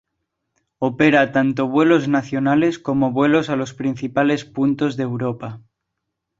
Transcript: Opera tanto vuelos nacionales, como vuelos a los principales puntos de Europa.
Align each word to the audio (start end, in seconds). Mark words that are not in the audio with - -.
Opera 0.79 1.31
tanto 1.31 1.67
vuelos 1.67 2.07
nacionales, 2.07 2.79
como 2.79 3.11
vuelos 3.11 3.51
a 3.51 3.55
los 3.55 3.75
principales 3.75 4.45
puntos 4.45 4.97
de 4.97 5.03
Europa. 5.03 5.61